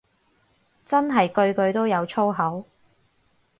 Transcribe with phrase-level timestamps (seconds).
[0.83, 2.65] 真係句句都有粗口